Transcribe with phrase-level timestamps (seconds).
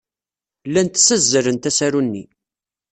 [0.67, 2.23] Llant ssazzalent asaru-nni.